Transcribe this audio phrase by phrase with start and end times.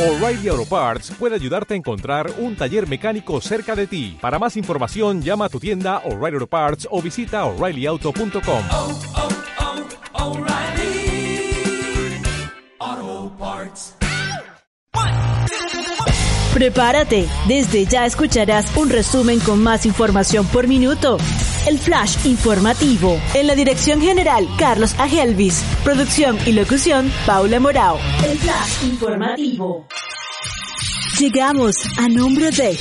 [0.00, 4.16] O'Reilly Auto Parts puede ayudarte a encontrar un taller mecánico cerca de ti.
[4.18, 8.64] Para más información, llama a tu tienda O'Reilly Auto Parts o visita oreillyauto.com.
[8.72, 8.98] oh,
[12.80, 13.94] oh, Parts.
[16.54, 21.18] Prepárate, desde ya escucharás un resumen con más información por minuto.
[21.66, 23.20] El Flash Informativo.
[23.34, 25.62] En la dirección general, Carlos Agelvis.
[25.84, 27.98] Producción y locución, Paula Morao.
[28.24, 29.86] El Flash Informativo.
[31.18, 32.78] Llegamos a nombre de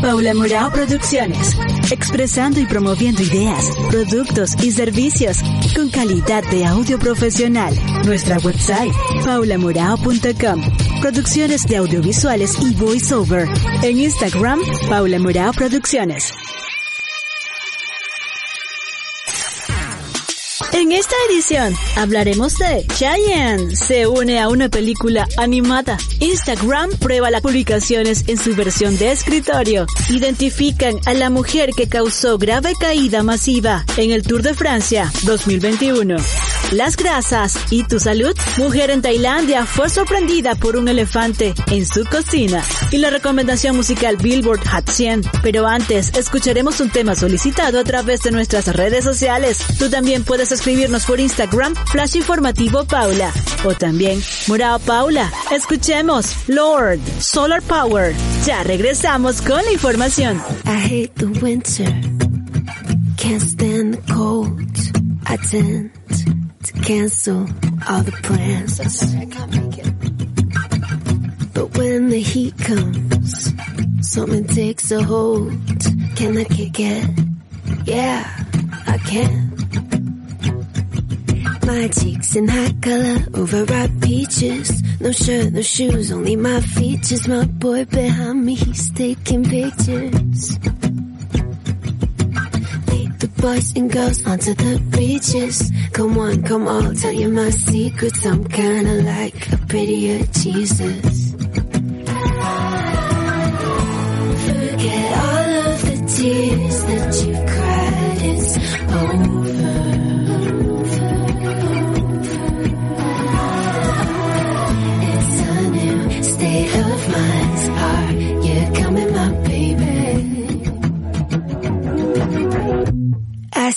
[0.00, 1.56] Paula Morao Producciones.
[1.90, 5.38] Expresando y promoviendo ideas, productos y servicios
[5.76, 7.74] con calidad de audio profesional.
[8.06, 8.92] Nuestra website,
[9.24, 10.62] paulamorao.com.
[11.02, 13.46] Producciones de audiovisuales y voiceover.
[13.82, 16.32] En Instagram, Paula Morao Producciones.
[20.82, 25.96] En esta edición hablaremos de Cheyenne se une a una película animada.
[26.18, 29.86] Instagram prueba las publicaciones en su versión de escritorio.
[30.10, 36.16] Identifican a la mujer que causó grave caída masiva en el Tour de Francia 2021.
[36.72, 38.34] Las grasas y tu salud.
[38.56, 42.64] Mujer en Tailandia fue sorprendida por un elefante en su cocina.
[42.90, 45.22] Y la recomendación musical Billboard Hot 100.
[45.42, 49.58] Pero antes, escucharemos un tema solicitado a través de nuestras redes sociales.
[49.78, 53.30] Tú también puedes escribirnos por Instagram, Flash Informativo Paula.
[53.66, 55.30] O también, Morao Paula.
[55.50, 58.14] Escuchemos Lord, Solar Power.
[58.46, 60.40] Ya regresamos con la información.
[60.64, 61.84] I hate the winter.
[63.18, 64.62] Can't stand the cold.
[65.26, 65.90] I tend
[66.64, 67.46] to cancel
[67.86, 68.78] all the plans.
[71.52, 73.52] But when the heat comes,
[74.00, 75.52] something takes a hold.
[76.16, 77.10] Can I kick it?
[77.84, 78.24] Yeah,
[78.86, 79.51] I can.
[81.66, 84.82] My cheeks in hot color, overripe peaches.
[85.00, 87.28] No shirt, no shoes, only my features.
[87.28, 90.58] My boy behind me, he's taking pictures.
[92.88, 95.70] Lead the boys and girls onto the beaches.
[95.92, 98.26] Come on, come on, tell you my secrets.
[98.26, 101.11] I'm kinda like a prettier Jesus.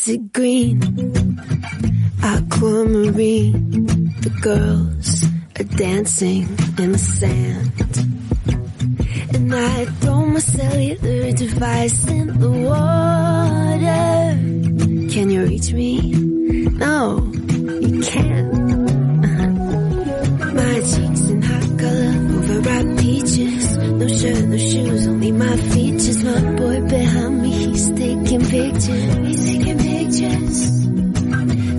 [0.05, 0.77] Acid green,
[2.21, 3.71] aquamarine.
[4.21, 5.23] The girls
[5.59, 6.43] are dancing
[6.77, 7.73] in the sand.
[9.33, 14.37] And I throw my cellular device in the water.
[15.11, 16.11] Can you reach me?
[16.11, 17.27] No,
[17.81, 18.53] you can't.
[20.53, 23.75] My cheeks in hot color, overripe peaches.
[23.77, 26.23] No shirt, no shoes, only my features.
[26.23, 27.74] My boy behind me,
[28.39, 29.27] taking pictures.
[29.27, 30.85] He's taking pictures.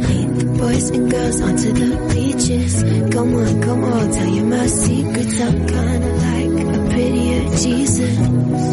[0.09, 2.83] Lead boys and girls onto the beaches.
[3.12, 5.41] Come on, come on, tell you my secrets.
[5.41, 8.66] I'm kinda like a prettier Jesus.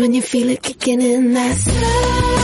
[0.00, 1.34] When you feel it kicking in.
[1.34, 2.39] That's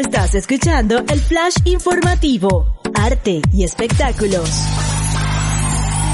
[0.00, 4.79] Estás escuchando el Flash Informativo, Arte y Espectáculos.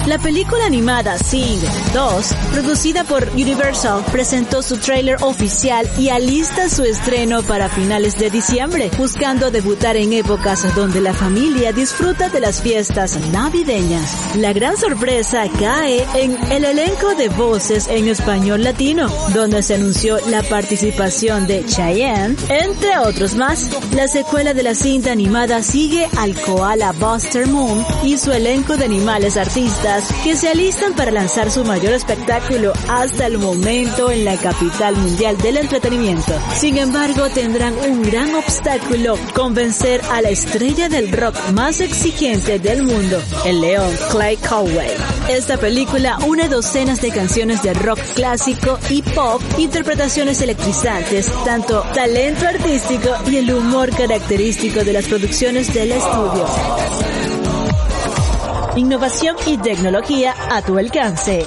[0.07, 1.61] La película animada Sing
[1.93, 8.31] 2, producida por Universal, presentó su tráiler oficial y alista su estreno para finales de
[8.31, 14.37] diciembre, buscando debutar en épocas donde la familia disfruta de las fiestas navideñas.
[14.37, 20.19] La gran sorpresa cae en el elenco de voces en español latino, donde se anunció
[20.29, 23.69] la participación de Cheyenne, entre otros más.
[23.93, 28.85] La secuela de la cinta animada sigue al koala Buster Moon y su elenco de
[28.85, 34.37] animales artistas que se alistan para lanzar su mayor espectáculo hasta el momento en la
[34.37, 36.33] capital mundial del entretenimiento.
[36.55, 42.83] Sin embargo, tendrán un gran obstáculo, convencer a la estrella del rock más exigente del
[42.83, 44.91] mundo, el león Clay Coway.
[45.29, 52.47] Esta película une docenas de canciones de rock clásico y pop, interpretaciones electrizantes, tanto talento
[52.47, 57.06] artístico y el humor característico de las producciones del estudio.
[58.77, 61.47] Innovación y tecnología a tu alcance.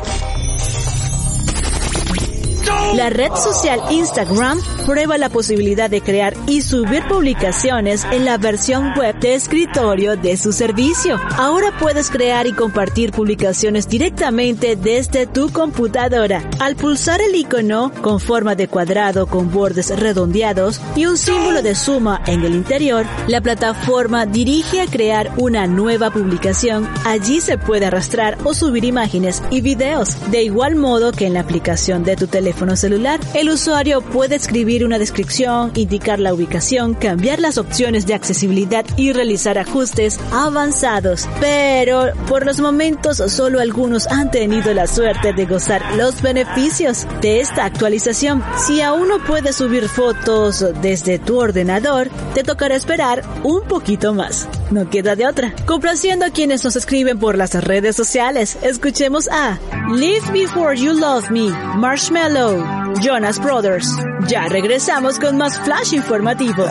[2.96, 8.94] La red social Instagram prueba la posibilidad de crear y subir publicaciones en la versión
[8.98, 11.20] web de escritorio de su servicio.
[11.38, 16.44] Ahora puedes crear y compartir publicaciones directamente desde tu computadora.
[16.60, 21.76] Al pulsar el icono con forma de cuadrado con bordes redondeados y un símbolo de
[21.76, 26.90] suma en el interior, la plataforma dirige a crear una nueva publicación.
[27.06, 30.18] Allí se puede arrastrar o subir imágenes y videos.
[30.32, 34.86] De igual modo que en la aplicación de tu teléfono celular, el usuario puede escribir
[34.86, 41.28] una descripción, indicar la ubicación, cambiar las opciones de accesibilidad y realizar ajustes avanzados.
[41.40, 47.40] Pero por los momentos solo algunos han tenido la suerte de gozar los beneficios de
[47.40, 48.44] esta actualización.
[48.58, 54.48] Si aún no puedes subir fotos desde tu ordenador, te tocará esperar un poquito más.
[54.72, 55.54] No queda de otra.
[55.66, 59.58] Complaciendo a quienes nos escriben por las redes sociales, escuchemos a
[59.92, 63.90] Live Before You Love Me, Marshmallow, Jonas Brothers.
[64.28, 66.66] Ya regresamos con más flash informativo.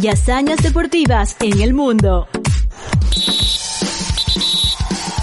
[0.00, 2.28] Y hazañas deportivas en el mundo.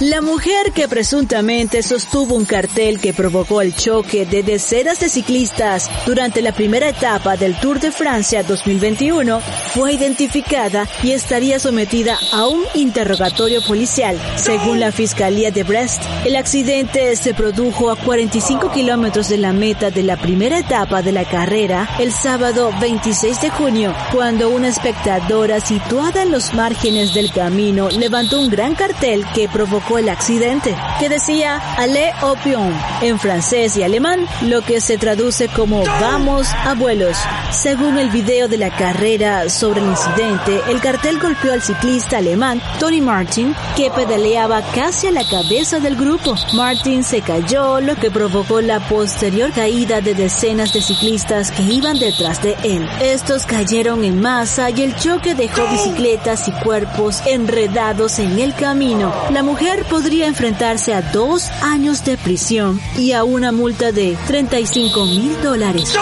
[0.02, 5.90] La mujer que presuntamente sostuvo un cartel que provocó el choque de decenas de ciclistas
[6.06, 9.42] durante la primera etapa del Tour de Francia 2021
[9.74, 14.18] fue identificada y estaría sometida a un interrogatorio policial.
[14.38, 19.92] Según la Fiscalía de Brest, el accidente se produjo a 45 kilómetros de la meta
[19.92, 25.60] de la primera etapa de la carrera el sábado 26 de junio, cuando una espectadora
[25.60, 31.10] situada en los márgenes del camino levantó un gran cartel que provocó el accidente, que
[31.10, 37.18] decía Allez Opium en francés y alemán, lo que se traduce como Vamos abuelos.
[37.52, 42.62] Según el video de la carrera sobre el incidente, el cartel golpeó al ciclista alemán
[42.80, 46.36] Tony Martin, que pedaleaba casi a la cabeza del grupo.
[46.54, 51.98] Martin se cayó, lo que provocó la posterior caída de decenas de ciclistas que iban
[52.00, 52.88] detrás de él.
[53.02, 59.14] Estos cayeron en masa y el choque dejó bicicletas y cuerpos enredados en el camino.
[59.32, 65.06] La mujer podría enfrentarse a dos años de prisión y a una multa de 35
[65.06, 65.94] mil dólares.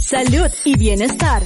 [0.00, 1.42] Salud y bienestar.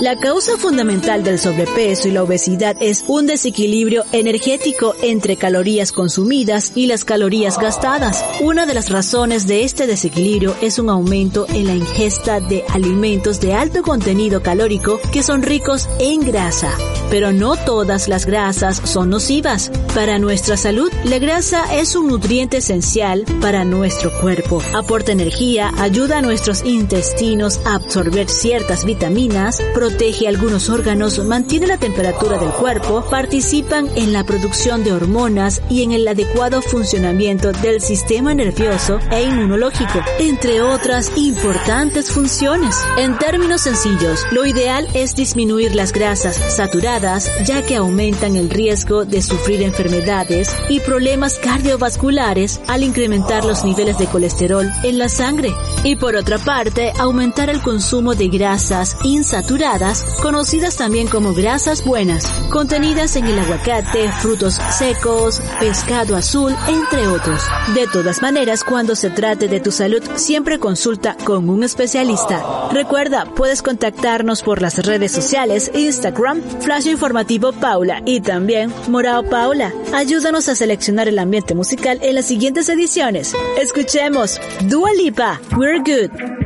[0.00, 6.72] La causa fundamental del sobrepeso y la obesidad es un desequilibrio energético entre calorías consumidas
[6.74, 8.22] y las calorías gastadas.
[8.42, 13.40] Una de las razones de este desequilibrio es un aumento en la ingesta de alimentos
[13.40, 16.76] de alto contenido calórico que son ricos en grasa.
[17.08, 19.70] Pero no todas las grasas son nocivas.
[19.94, 24.60] Para nuestra salud, la grasa es un nutriente esencial para nuestro cuerpo.
[24.74, 31.78] Aporta energía, ayuda a nuestros intestinos a absorber ciertas vitaminas, protege algunos órganos, mantiene la
[31.78, 37.80] temperatura del cuerpo, participan en la producción de hormonas y en el adecuado funcionamiento del
[37.80, 42.74] sistema nervioso e inmunológico, entre otras importantes funciones.
[42.98, 49.04] En términos sencillos, lo ideal es disminuir las grasas saturadas ya que aumentan el riesgo
[49.04, 55.54] de sufrir enfermedades y problemas cardiovasculares al incrementar los niveles de colesterol en la sangre.
[55.84, 59.75] Y por otra parte, aumentar el consumo de grasas insaturadas
[60.22, 67.42] conocidas también como grasas buenas, contenidas en el aguacate, frutos secos, pescado azul, entre otros.
[67.74, 72.68] De todas maneras, cuando se trate de tu salud, siempre consulta con un especialista.
[72.72, 79.72] Recuerda, puedes contactarnos por las redes sociales, Instagram, Flash Informativo Paula y también Morao Paula.
[79.92, 83.34] Ayúdanos a seleccionar el ambiente musical en las siguientes ediciones.
[83.60, 86.45] Escuchemos Dua Lipa, We're Good.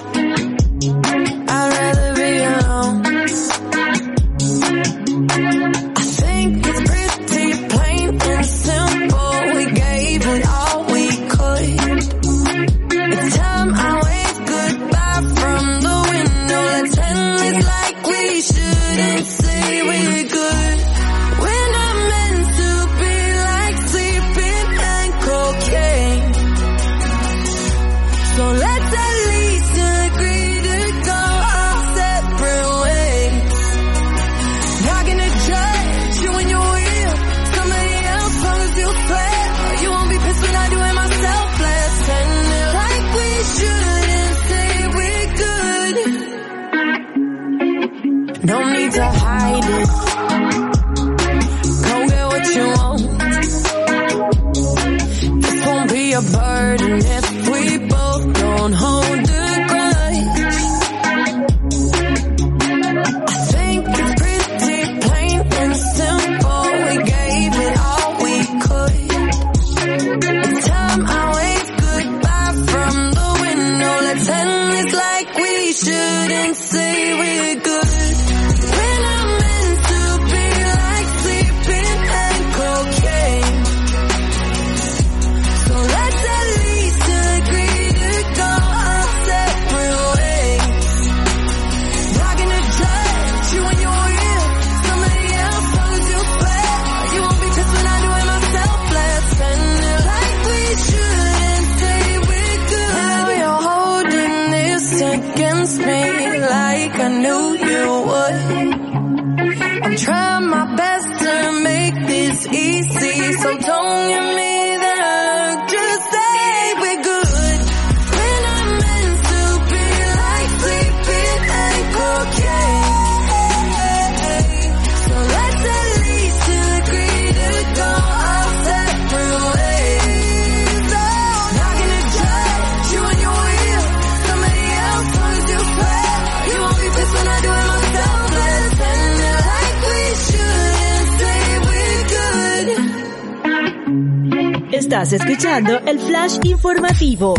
[144.91, 147.33] Estás escuchando el flash informativo.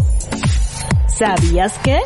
[1.07, 2.01] ¿Sabías que?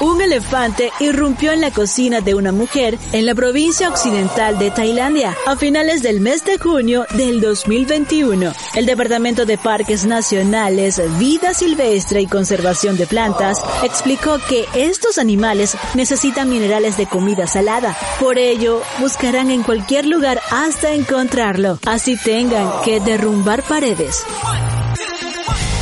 [0.00, 5.36] Un elefante irrumpió en la cocina de una mujer en la provincia occidental de Tailandia
[5.46, 8.52] a finales del mes de junio del 2021.
[8.76, 15.76] El Departamento de Parques Nacionales, Vida Silvestre y Conservación de Plantas explicó que estos animales
[15.94, 17.96] necesitan minerales de comida salada.
[18.20, 24.24] Por ello, buscarán en cualquier lugar hasta encontrarlo, así tengan que derrumbar paredes.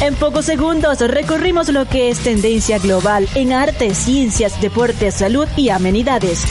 [0.01, 5.71] En pocos segundos recorrimos lo que es tendencia global en arte, ciencias, deportes, salud y
[5.71, 6.45] amenidades.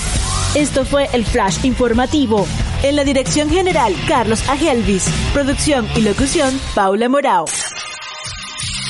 [0.56, 2.48] Esto fue el Flash Informativo.
[2.82, 5.06] En la dirección general, Carlos Agelvis.
[5.34, 7.46] Producción y locución, Paula Morao.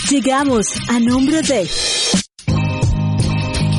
[0.09, 1.67] Llegamos a nombre de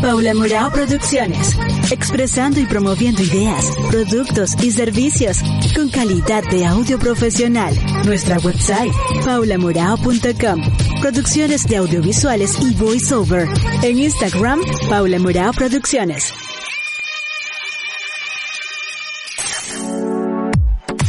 [0.02, 1.56] Paula Morao Producciones,
[1.90, 5.38] expresando y promoviendo ideas, productos y servicios
[5.74, 7.74] con calidad de audio profesional.
[8.04, 8.92] Nuestra website,
[9.24, 10.62] paulamorao.com.
[11.00, 13.48] Producciones de audiovisuales y voiceover.
[13.82, 16.32] En Instagram, Paula Morao Producciones.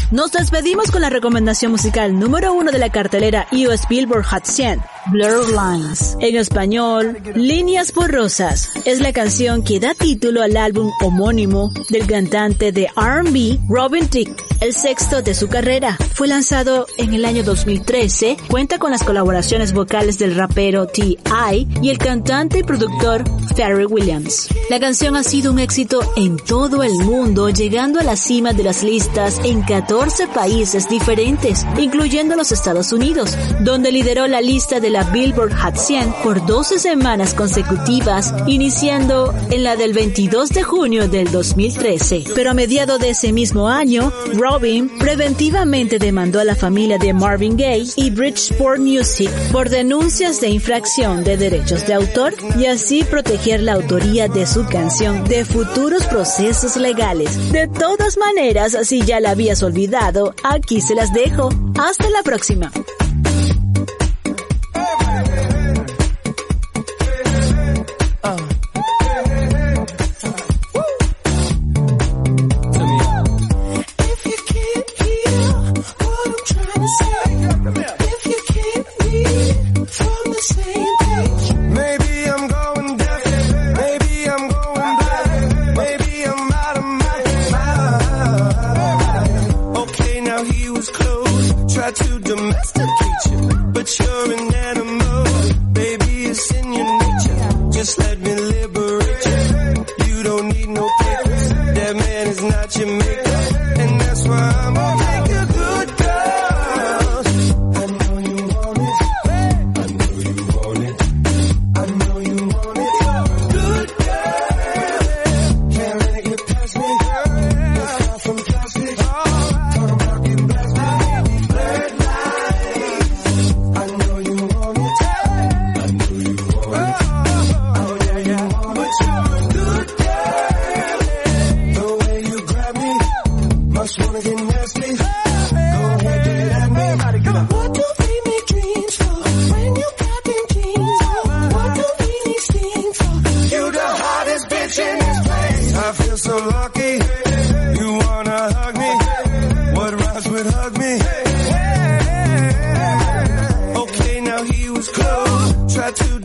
[0.09, 4.79] Nos despedimos con la recomendación musical número uno de la cartelera US Billboard Hot 100,
[5.11, 6.17] Blur Lines.
[6.19, 8.69] En español, Líneas Borrosas.
[8.85, 14.43] Es la canción que da título al álbum homónimo del cantante de R&B Robin Thicke,
[14.59, 15.97] el sexto de su carrera.
[16.13, 21.67] Fue lanzado en el año 2013, cuenta con las colaboraciones vocales del rapero T.I.
[21.81, 23.23] y el cantante y productor
[23.55, 24.49] Pharrell Williams.
[24.69, 28.63] La canción ha sido un éxito en todo el mundo, llegando a la cima de
[28.63, 34.89] las listas en 14 países diferentes, incluyendo los Estados Unidos, donde lideró la lista de
[34.89, 41.07] la Billboard Hot 100 por 12 semanas consecutivas, iniciando en la del 22 de junio
[41.07, 42.23] del 2013.
[42.35, 47.57] Pero a mediados de ese mismo año, Robin preventivamente demandó a la familia de Marvin
[47.57, 53.61] Gaye y Bridgeport Music por denuncias de infracción de derechos de autor y así proteger
[53.61, 57.51] la autoría de su canción de futuros procesos legales.
[57.51, 61.49] De todas maneras, si ya la habías olvidado, aquí se las dejo.
[61.77, 62.71] Hasta la próxima.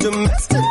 [0.02, 0.61] domestic.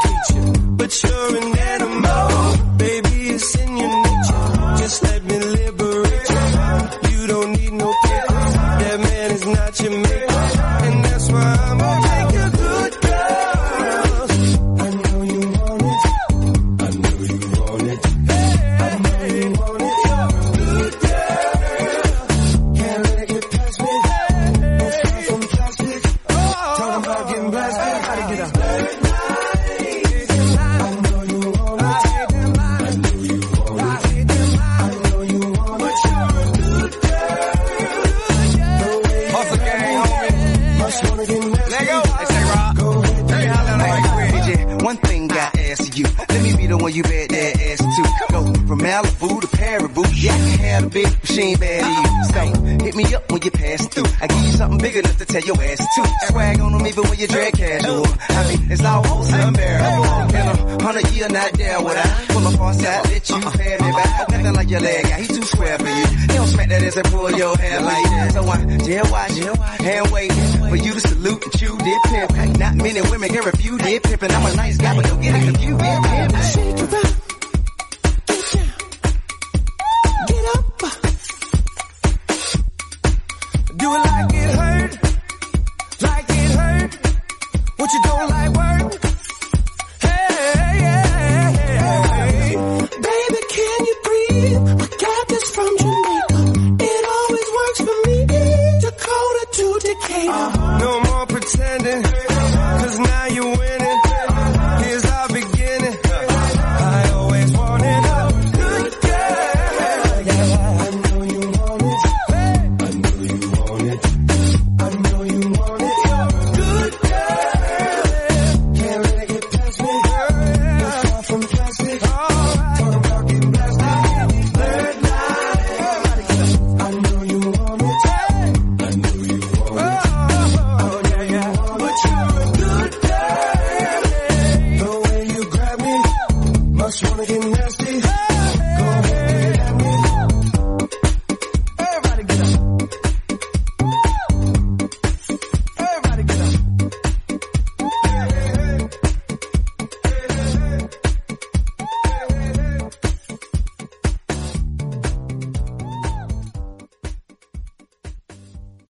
[46.96, 48.04] You bet that ass too.
[48.32, 50.51] Go from Malibu to Paribu, yeah,
[50.82, 52.24] Have a big machine bad to you.
[52.32, 54.06] So hit me up when you pass through.
[54.20, 56.28] I give you something big enough to tell your ass to.
[56.28, 58.06] Swag on them even when you drag casual.
[58.30, 60.06] I mean, it's almost unbearable.
[60.34, 63.78] In a hundred year not there would I pull up on side, let you pay
[63.78, 64.30] me back.
[64.30, 66.06] Nothing like your leg guy, he too square for you.
[66.06, 68.32] He don't smack that ass and pull your hair like that.
[68.34, 69.38] So I jail watch,
[69.86, 72.58] hand wait for you to salute and chew dip pimp.
[72.58, 75.36] Not many women can refuse dip pimp, and I'm a nice guy, but don't get
[75.36, 76.54] it confused.
[76.54, 77.21] Shake it up.